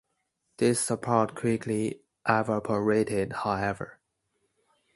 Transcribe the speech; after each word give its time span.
This 0.57 0.79
support 0.79 1.35
quickly 1.35 2.01
evaporated, 2.27 3.33
however. 3.33 3.99